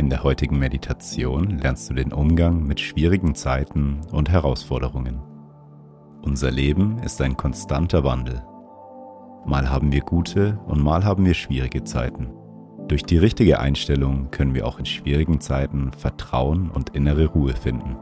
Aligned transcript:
In 0.00 0.08
der 0.08 0.24
heutigen 0.24 0.58
Meditation 0.58 1.58
lernst 1.58 1.90
du 1.90 1.94
den 1.94 2.14
Umgang 2.14 2.66
mit 2.66 2.80
schwierigen 2.80 3.34
Zeiten 3.34 4.00
und 4.10 4.30
Herausforderungen. 4.30 5.20
Unser 6.22 6.50
Leben 6.50 6.98
ist 7.00 7.20
ein 7.20 7.36
konstanter 7.36 8.02
Wandel. 8.02 8.42
Mal 9.44 9.68
haben 9.68 9.92
wir 9.92 10.00
gute 10.00 10.58
und 10.66 10.82
mal 10.82 11.04
haben 11.04 11.26
wir 11.26 11.34
schwierige 11.34 11.84
Zeiten. 11.84 12.30
Durch 12.88 13.02
die 13.02 13.18
richtige 13.18 13.60
Einstellung 13.60 14.30
können 14.30 14.54
wir 14.54 14.66
auch 14.66 14.78
in 14.78 14.86
schwierigen 14.86 15.38
Zeiten 15.38 15.92
Vertrauen 15.92 16.70
und 16.70 16.96
innere 16.96 17.26
Ruhe 17.26 17.52
finden. 17.52 17.98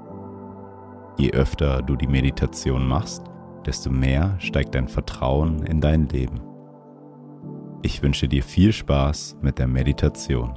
Je 1.17 1.33
öfter 1.33 1.83
du 1.83 1.97
die 1.97 2.07
Meditation 2.07 2.87
machst, 2.87 3.25
desto 3.67 3.91
mehr 3.91 4.37
steigt 4.39 4.77
dein 4.77 4.87
Vertrauen 4.87 5.67
in 5.67 5.81
dein 5.81 6.09
Leben. 6.09 6.43
Ich 7.83 8.05
wünsche 8.05 8.29
dir 8.29 8.45
viel 8.45 8.73
Spaß 8.73 9.39
mit 9.43 9.59
der 9.59 9.67
Meditation. 9.67 10.57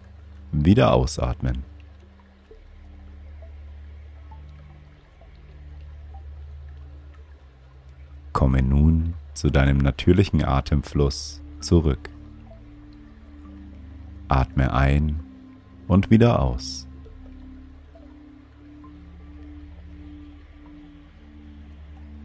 wieder 0.51 0.93
ausatmen. 0.93 1.63
Komme 8.33 8.61
nun 8.61 9.13
zu 9.33 9.49
deinem 9.49 9.77
natürlichen 9.77 10.43
Atemfluss 10.43 11.41
zurück. 11.59 12.09
Atme 14.27 14.73
ein 14.73 15.19
und 15.87 16.09
wieder 16.09 16.41
aus. 16.41 16.87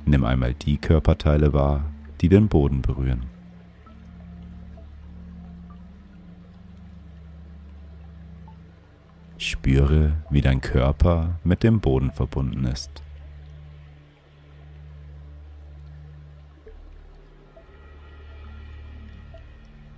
Nimm 0.04 0.24
einmal 0.24 0.54
die 0.54 0.78
Körperteile 0.78 1.52
wahr, 1.52 1.84
die 2.20 2.28
den 2.28 2.48
Boden 2.48 2.80
berühren. 2.80 3.35
Spüre, 9.38 10.14
wie 10.30 10.40
dein 10.40 10.62
Körper 10.62 11.38
mit 11.44 11.62
dem 11.62 11.80
Boden 11.80 12.10
verbunden 12.10 12.64
ist. 12.64 13.02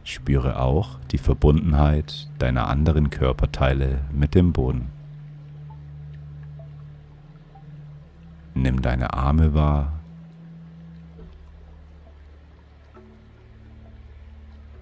Spüre 0.02 0.60
auch 0.60 0.98
die 1.12 1.18
Verbundenheit 1.18 2.28
deiner 2.38 2.68
anderen 2.68 3.10
Körperteile 3.10 4.00
mit 4.10 4.34
dem 4.34 4.52
Boden. 4.52 4.88
Nimm 8.54 8.82
deine 8.82 9.14
Arme 9.14 9.54
wahr, 9.54 9.92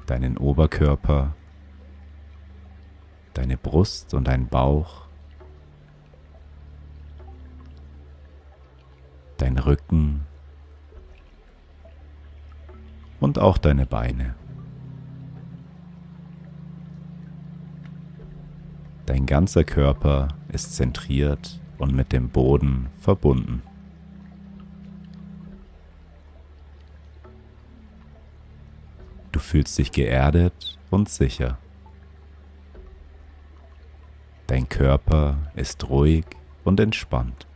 deinen 0.06 0.38
Oberkörper 0.38 1.35
deine 3.36 3.58
Brust 3.58 4.14
und 4.14 4.28
dein 4.28 4.48
Bauch, 4.48 5.08
dein 9.36 9.58
Rücken 9.58 10.26
und 13.20 13.38
auch 13.38 13.58
deine 13.58 13.84
Beine. 13.84 14.34
Dein 19.04 19.26
ganzer 19.26 19.64
Körper 19.64 20.28
ist 20.48 20.74
zentriert 20.74 21.60
und 21.76 21.94
mit 21.94 22.12
dem 22.12 22.30
Boden 22.30 22.88
verbunden. 23.00 23.62
Du 29.30 29.40
fühlst 29.40 29.76
dich 29.76 29.92
geerdet 29.92 30.78
und 30.90 31.10
sicher. 31.10 31.58
Dein 34.46 34.68
Körper 34.68 35.38
ist 35.56 35.88
ruhig 35.88 36.24
und 36.62 36.78
entspannt. 36.78 37.46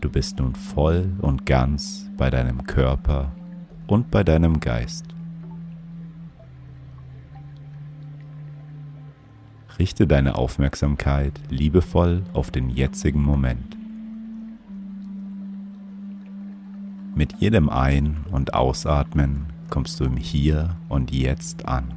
Du 0.00 0.10
bist 0.10 0.38
nun 0.40 0.56
voll 0.56 1.12
und 1.20 1.46
ganz 1.46 2.10
bei 2.16 2.30
deinem 2.30 2.64
Körper 2.64 3.30
und 3.86 4.10
bei 4.10 4.24
deinem 4.24 4.58
Geist. 4.58 5.04
Richte 9.78 10.08
deine 10.08 10.34
Aufmerksamkeit 10.34 11.40
liebevoll 11.50 12.24
auf 12.32 12.50
den 12.50 12.68
jetzigen 12.68 13.22
Moment. 13.22 13.76
Mit 17.14 17.34
jedem 17.38 17.68
Ein- 17.68 18.24
und 18.32 18.54
Ausatmen 18.54 19.46
kommst 19.70 20.00
du 20.00 20.04
im 20.04 20.16
Hier 20.16 20.76
und 20.88 21.12
Jetzt 21.12 21.66
an. 21.66 21.94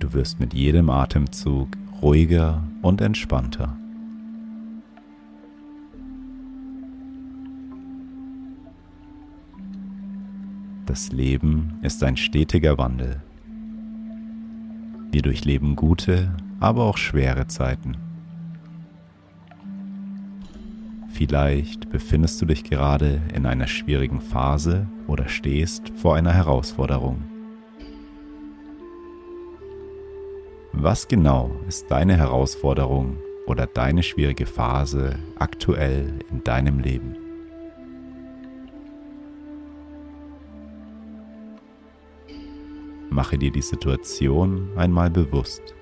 Du 0.00 0.12
wirst 0.12 0.40
mit 0.40 0.52
jedem 0.52 0.90
Atemzug 0.90 1.68
ruhiger 2.02 2.62
und 2.82 3.00
entspannter. 3.00 3.76
Das 10.86 11.12
Leben 11.12 11.78
ist 11.82 12.02
ein 12.02 12.16
stetiger 12.16 12.76
Wandel. 12.76 13.22
Wir 15.12 15.22
durchleben 15.22 15.76
gute, 15.76 16.36
aber 16.58 16.82
auch 16.84 16.98
schwere 16.98 17.46
Zeiten. 17.46 17.96
Vielleicht 21.12 21.90
befindest 21.90 22.40
du 22.40 22.46
dich 22.46 22.64
gerade 22.64 23.20
in 23.34 23.44
einer 23.44 23.66
schwierigen 23.66 24.22
Phase 24.22 24.86
oder 25.06 25.28
stehst 25.28 25.90
vor 25.90 26.16
einer 26.16 26.32
Herausforderung. 26.32 27.22
Was 30.72 31.06
genau 31.06 31.50
ist 31.68 31.90
deine 31.90 32.16
Herausforderung 32.16 33.18
oder 33.46 33.66
deine 33.66 34.02
schwierige 34.02 34.46
Phase 34.46 35.18
aktuell 35.38 36.18
in 36.30 36.42
deinem 36.44 36.78
Leben? 36.78 37.14
Mache 43.10 43.36
dir 43.36 43.52
die 43.52 43.60
Situation 43.60 44.70
einmal 44.76 45.10
bewusst. 45.10 45.74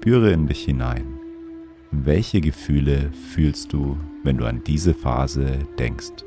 Spüre 0.00 0.32
in 0.32 0.46
dich 0.46 0.64
hinein. 0.64 1.20
Welche 1.90 2.40
Gefühle 2.40 3.12
fühlst 3.34 3.74
du, 3.74 3.98
wenn 4.24 4.38
du 4.38 4.46
an 4.46 4.64
diese 4.64 4.94
Phase 4.94 5.58
denkst? 5.78 6.24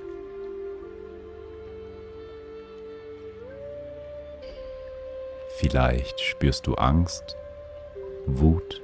Vielleicht 5.57 6.21
spürst 6.21 6.67
du 6.67 6.75
Angst, 6.75 7.35
Wut, 8.27 8.79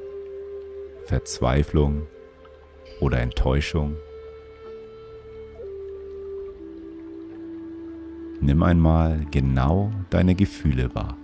Verzweiflung 1.03 2.07
oder 2.99 3.19
Enttäuschung. 3.19 3.95
Nimm 8.41 8.63
einmal 8.63 9.23
genau 9.29 9.91
deine 10.09 10.33
Gefühle 10.33 10.95
wahr. 10.95 11.15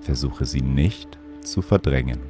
Versuche 0.00 0.46
sie 0.46 0.62
nicht 0.62 1.17
zu 1.50 1.62
verdrängen. 1.62 2.20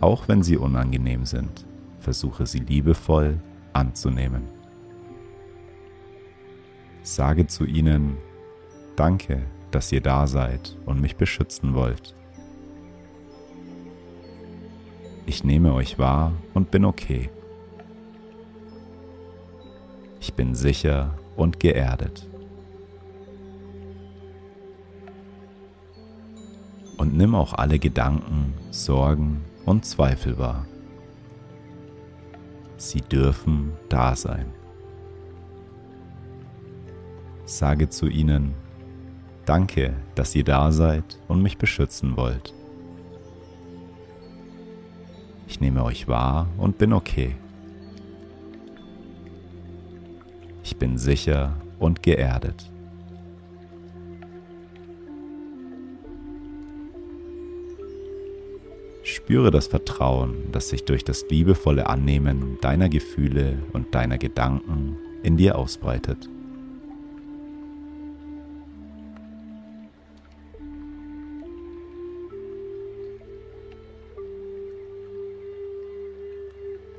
Auch 0.00 0.28
wenn 0.28 0.42
sie 0.42 0.56
unangenehm 0.56 1.26
sind, 1.26 1.66
versuche 2.00 2.46
sie 2.46 2.60
liebevoll 2.60 3.38
anzunehmen. 3.72 4.42
Sage 7.02 7.46
zu 7.46 7.64
ihnen, 7.64 8.16
danke, 8.96 9.42
dass 9.70 9.92
ihr 9.92 10.00
da 10.00 10.26
seid 10.26 10.76
und 10.86 11.00
mich 11.00 11.16
beschützen 11.16 11.74
wollt. 11.74 12.14
Ich 15.26 15.44
nehme 15.44 15.74
euch 15.74 15.98
wahr 15.98 16.32
und 16.54 16.70
bin 16.70 16.84
okay. 16.84 17.30
Ich 20.20 20.34
bin 20.34 20.54
sicher 20.54 21.18
und 21.36 21.60
geerdet. 21.60 22.29
Und 27.00 27.16
nimm 27.16 27.34
auch 27.34 27.54
alle 27.54 27.78
Gedanken, 27.78 28.52
Sorgen 28.70 29.42
und 29.64 29.86
Zweifel 29.86 30.36
wahr. 30.36 30.66
Sie 32.76 33.00
dürfen 33.00 33.72
da 33.88 34.14
sein. 34.14 34.44
Sage 37.46 37.88
zu 37.88 38.06
ihnen, 38.06 38.52
danke, 39.46 39.94
dass 40.14 40.34
ihr 40.34 40.44
da 40.44 40.72
seid 40.72 41.18
und 41.26 41.42
mich 41.42 41.56
beschützen 41.56 42.18
wollt. 42.18 42.52
Ich 45.48 45.58
nehme 45.58 45.82
euch 45.82 46.06
wahr 46.06 46.48
und 46.58 46.76
bin 46.76 46.92
okay. 46.92 47.34
Ich 50.62 50.76
bin 50.76 50.98
sicher 50.98 51.56
und 51.78 52.02
geerdet. 52.02 52.70
Spüre 59.30 59.52
das 59.52 59.68
Vertrauen, 59.68 60.50
das 60.50 60.70
sich 60.70 60.84
durch 60.84 61.04
das 61.04 61.24
liebevolle 61.30 61.86
Annehmen 61.86 62.58
deiner 62.60 62.88
Gefühle 62.88 63.62
und 63.72 63.94
deiner 63.94 64.18
Gedanken 64.18 64.96
in 65.22 65.36
dir 65.36 65.56
ausbreitet. 65.56 66.28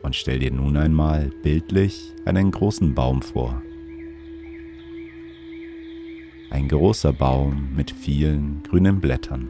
Und 0.02 0.16
stell 0.16 0.40
dir 0.40 0.54
nun 0.54 0.78
einmal 0.78 1.32
bildlich 1.44 2.14
einen 2.24 2.52
großen 2.52 2.96
Baum 2.96 3.22
vor. 3.22 3.62
Ein 6.50 6.70
großer 6.70 7.12
Baum 7.12 7.76
mit 7.76 7.92
vielen 7.92 8.64
grünen 8.64 9.02
Blättern. 9.02 9.50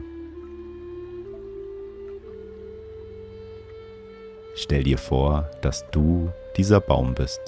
Stell 4.54 4.82
dir 4.82 4.98
vor, 4.98 5.50
dass 5.62 5.90
du 5.90 6.30
dieser 6.56 6.80
Baum 6.80 7.14
bist. 7.14 7.40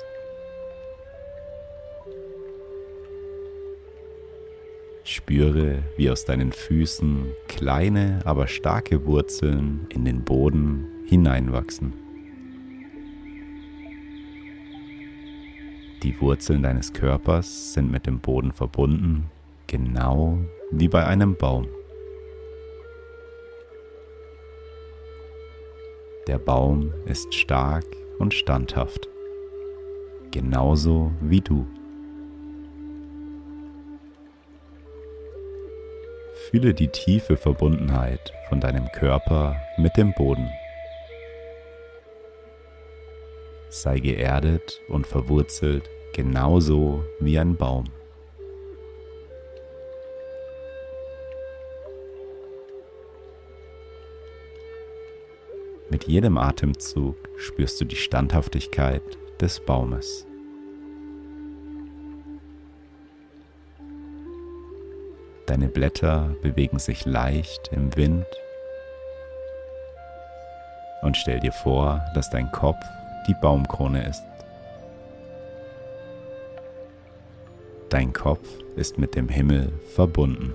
Spüre, 5.05 5.83
wie 5.99 6.11
aus 6.11 6.25
deinen 6.25 6.53
Füßen 6.53 7.27
kleine, 7.47 8.21
aber 8.25 8.47
starke 8.47 9.05
Wurzeln 9.05 9.87
in 9.91 10.07
den 10.07 10.25
Boden 10.25 10.87
hineinwachsen. 11.07 11.93
Die 16.03 16.19
Wurzeln 16.21 16.63
deines 16.63 16.93
Körpers 16.93 17.75
sind 17.75 17.91
mit 17.91 18.07
dem 18.07 18.21
Boden 18.21 18.53
verbunden, 18.53 19.31
genau 19.67 20.39
wie 20.71 20.89
bei 20.89 21.07
einem 21.07 21.37
Baum. 21.37 21.67
Der 26.27 26.39
Baum 26.39 26.95
ist 27.05 27.35
stark 27.35 27.85
und 28.19 28.33
standhaft, 28.33 29.09
genauso 30.31 31.13
wie 31.21 31.43
du. 31.43 31.67
Fühle 36.49 36.73
die 36.73 36.89
tiefe 36.89 37.37
Verbundenheit 37.37 38.33
von 38.49 38.59
deinem 38.59 38.91
Körper 38.93 39.57
mit 39.77 39.99
dem 39.99 40.15
Boden. 40.15 40.49
Sei 43.69 43.99
geerdet 43.99 44.81
und 44.89 45.07
verwurzelt 45.07 45.91
genauso 46.15 47.05
wie 47.21 47.39
ein 47.39 47.57
Baum. 47.57 47.85
Mit 56.05 56.13
jedem 56.13 56.37
Atemzug 56.37 57.17
spürst 57.39 57.81
du 57.81 57.87
die 57.87 57.97
Standhaftigkeit 57.97 59.01
des 59.41 59.59
Baumes. 59.59 60.27
Deine 65.47 65.69
Blätter 65.69 66.37
bewegen 66.43 66.79
sich 66.79 67.07
leicht 67.07 67.71
im 67.73 67.97
Wind 67.97 68.27
und 71.01 71.17
stell 71.17 71.41
dir 71.41 71.53
vor, 71.53 72.05
dass 72.15 72.29
dein 72.29 72.53
Kopf 72.53 72.85
die 73.27 73.35
Baumkrone 73.41 74.07
ist. 74.07 74.25
Dein 77.89 78.13
Kopf 78.13 78.47
ist 78.77 78.99
mit 78.99 79.15
dem 79.15 79.31
Himmel 79.31 79.73
verbunden. 79.95 80.55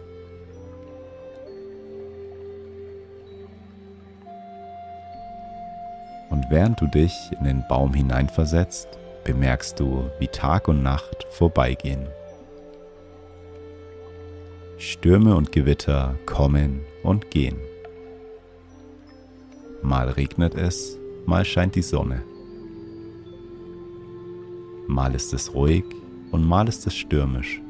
Während 6.50 6.82
du 6.82 6.88
dich 6.88 7.14
in 7.38 7.44
den 7.44 7.64
Baum 7.68 7.94
hineinversetzt, 7.94 8.88
bemerkst 9.24 9.80
du, 9.80 10.10
wie 10.18 10.28
Tag 10.28 10.68
und 10.68 10.82
Nacht 10.82 11.28
vorbeigehen. 11.30 12.08
Stürme 14.80 15.36
und 15.36 15.52
Gewitter 15.52 16.16
kommen 16.26 16.82
und 17.04 17.30
gehen. 17.30 17.58
Mal 19.84 20.10
regnet 20.10 20.56
es, 20.56 20.98
mal 21.28 21.46
scheint 21.46 21.76
die 21.76 21.84
Sonne. 21.84 22.24
Mal 24.88 25.14
ist 25.14 25.34
es 25.34 25.54
ruhig 25.54 25.86
und 26.32 26.44
mal 26.48 26.68
ist 26.68 26.88
es 26.88 26.96
stürmisch. 26.96 27.62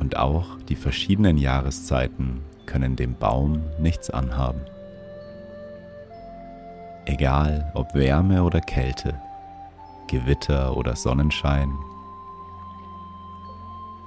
Und 0.00 0.16
auch 0.16 0.58
die 0.70 0.76
verschiedenen 0.76 1.36
Jahreszeiten 1.36 2.40
können 2.64 2.96
dem 2.96 3.14
Baum 3.14 3.60
nichts 3.78 4.08
anhaben. 4.08 4.62
Egal 7.08 7.70
ob 7.74 7.94
Wärme 7.94 8.42
oder 8.42 8.60
Kälte, 8.60 9.14
Gewitter 10.08 10.76
oder 10.76 10.96
Sonnenschein, 10.96 11.72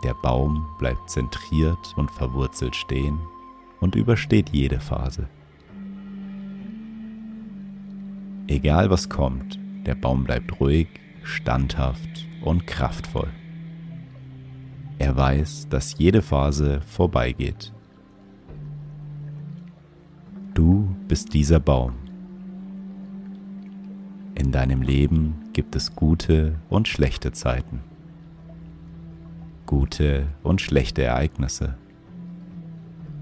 der 0.04 0.14
Baum 0.14 0.68
bleibt 0.78 1.10
zentriert 1.10 1.94
und 1.96 2.12
verwurzelt 2.12 2.76
stehen 2.76 3.18
und 3.80 3.96
übersteht 3.96 4.50
jede 4.50 4.82
Phase. 4.82 5.30
Egal 8.48 8.90
was 8.90 9.08
kommt, 9.08 9.58
der 9.86 9.96
Baum 9.96 10.26
bleibt 10.26 10.60
ruhig, 10.60 10.90
standhaft 11.24 12.28
und 12.42 12.68
kraftvoll. 12.68 13.30
Er 14.98 15.16
weiß, 15.16 15.70
dass 15.70 15.98
jede 15.98 16.22
Phase 16.22 16.82
vorbeigeht. 16.82 17.72
Du 20.54 20.94
bist 21.08 21.34
dieser 21.34 21.62
Baum 21.62 22.09
In 24.40 24.54
deinem 24.54 24.82
Leben 24.82 25.50
gibt 25.52 25.76
es 25.76 25.98
gute 25.98 26.56
und 26.70 26.88
schlechte 26.88 27.34
Zeiten, 27.34 27.82
gute 29.66 30.28
und 30.44 30.62
schlechte 30.62 31.04
Ereignisse. 31.04 31.76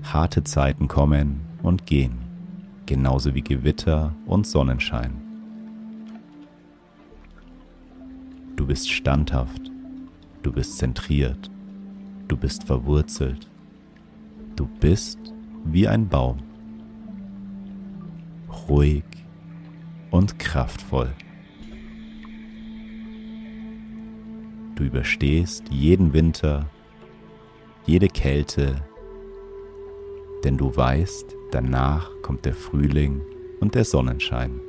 Harte 0.03 0.43
Zeiten 0.43 0.87
kommen 0.87 1.41
und 1.63 1.87
gehen, 1.87 2.19
genauso 2.85 3.33
wie 3.33 3.41
Gewitter 3.41 4.13
und 4.27 4.45
Sonnenschein. 4.45 5.13
Du 8.55 8.67
bist 8.67 8.87
standhaft, 8.87 9.71
du 10.43 10.51
bist 10.51 10.77
zentriert, 10.77 11.49
du 12.27 12.37
bist 12.37 12.65
verwurzelt, 12.65 13.49
du 14.55 14.67
bist 14.67 15.17
wie 15.65 15.87
ein 15.87 16.07
Baum, 16.07 16.37
ruhig 18.69 19.03
und 20.11 20.39
kraftvoll. 20.39 21.13
Du 24.75 24.83
überstehst 24.83 25.63
jeden 25.69 26.13
Winter, 26.13 26.69
jede 27.85 28.07
Kälte, 28.07 28.75
denn 30.43 30.57
du 30.57 30.75
weißt, 30.75 31.35
danach 31.51 32.11
kommt 32.21 32.45
der 32.45 32.53
Frühling 32.53 33.21
und 33.59 33.73
der 33.75 33.85
Sonnenschein. 33.85 34.61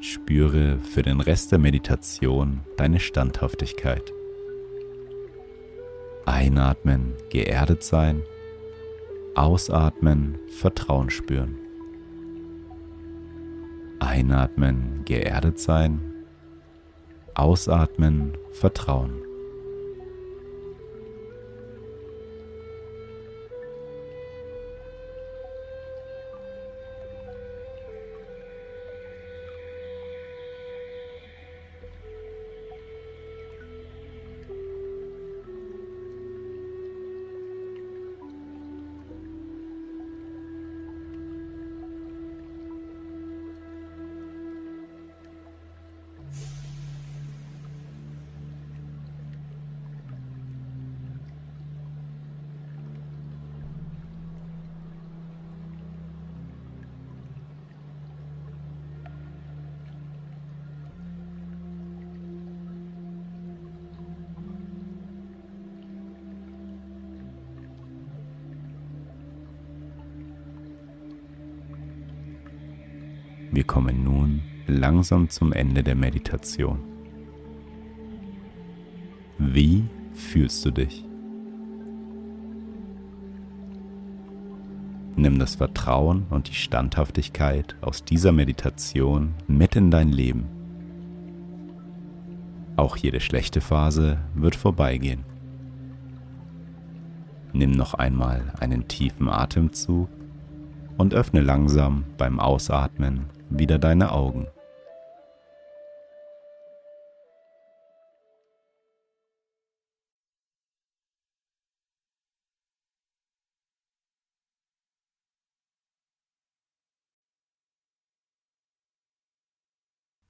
Spüre 0.00 0.78
für 0.78 1.02
den 1.02 1.20
Rest 1.20 1.52
der 1.52 1.58
Meditation 1.58 2.60
deine 2.76 2.98
Standhaftigkeit. 2.98 4.12
Einatmen, 6.26 7.14
geerdet 7.30 7.82
sein. 7.84 8.22
Ausatmen, 9.34 10.38
Vertrauen 10.48 11.08
spüren. 11.08 11.56
Einatmen, 13.98 15.02
geerdet 15.06 15.58
sein. 15.58 16.00
Ausatmen, 17.34 18.36
Vertrauen. 18.50 19.31
Wir 73.54 73.64
kommen 73.64 74.02
nun 74.02 74.40
langsam 74.66 75.28
zum 75.28 75.52
Ende 75.52 75.82
der 75.82 75.94
Meditation. 75.94 76.78
Wie 79.36 79.84
fühlst 80.14 80.64
du 80.64 80.70
dich? 80.70 81.04
Nimm 85.16 85.38
das 85.38 85.56
Vertrauen 85.56 86.24
und 86.30 86.48
die 86.48 86.54
Standhaftigkeit 86.54 87.76
aus 87.82 88.02
dieser 88.06 88.32
Meditation 88.32 89.34
mit 89.46 89.76
in 89.76 89.90
dein 89.90 90.08
Leben. 90.08 90.46
Auch 92.76 92.96
jede 92.96 93.20
schlechte 93.20 93.60
Phase 93.60 94.16
wird 94.34 94.56
vorbeigehen. 94.56 95.24
Nimm 97.52 97.72
noch 97.72 97.92
einmal 97.92 98.54
einen 98.60 98.88
tiefen 98.88 99.28
Atemzug 99.28 100.08
und 100.96 101.12
öffne 101.12 101.42
langsam 101.42 102.04
beim 102.16 102.40
Ausatmen 102.40 103.26
wieder 103.58 103.78
deine 103.78 104.12
Augen. 104.12 104.48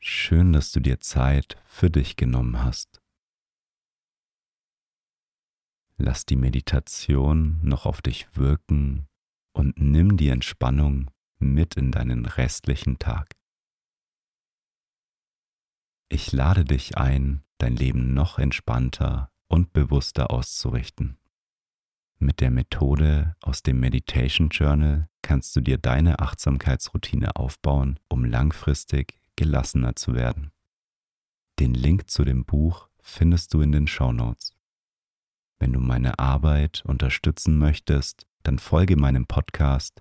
Schön, 0.04 0.52
dass 0.52 0.72
du 0.72 0.80
dir 0.80 0.98
Zeit 0.98 1.56
für 1.64 1.90
dich 1.90 2.16
genommen 2.16 2.64
hast. 2.64 3.00
Lass 5.96 6.26
die 6.26 6.36
Meditation 6.36 7.60
noch 7.62 7.86
auf 7.86 8.02
dich 8.02 8.36
wirken 8.36 9.06
und 9.52 9.78
nimm 9.78 10.16
die 10.16 10.28
Entspannung 10.28 11.10
mit 11.42 11.74
in 11.74 11.90
deinen 11.90 12.26
restlichen 12.26 12.98
Tag. 12.98 13.36
Ich 16.08 16.32
lade 16.32 16.64
dich 16.64 16.98
ein, 16.98 17.42
dein 17.58 17.74
Leben 17.74 18.14
noch 18.14 18.38
entspannter 18.38 19.30
und 19.48 19.72
bewusster 19.72 20.30
auszurichten. 20.30 21.18
Mit 22.18 22.40
der 22.40 22.50
Methode 22.50 23.34
aus 23.40 23.62
dem 23.62 23.80
Meditation 23.80 24.50
Journal 24.50 25.08
kannst 25.22 25.56
du 25.56 25.60
dir 25.60 25.78
deine 25.78 26.20
Achtsamkeitsroutine 26.20 27.36
aufbauen, 27.36 27.98
um 28.08 28.24
langfristig 28.24 29.18
gelassener 29.36 29.96
zu 29.96 30.14
werden. 30.14 30.52
Den 31.58 31.74
Link 31.74 32.10
zu 32.10 32.24
dem 32.24 32.44
Buch 32.44 32.88
findest 33.00 33.54
du 33.54 33.60
in 33.60 33.72
den 33.72 33.86
Show 33.86 34.12
Notes. 34.12 34.54
Wenn 35.58 35.72
du 35.72 35.80
meine 35.80 36.18
Arbeit 36.18 36.82
unterstützen 36.84 37.58
möchtest, 37.58 38.26
dann 38.42 38.58
folge 38.58 38.96
meinem 38.96 39.26
Podcast 39.26 40.00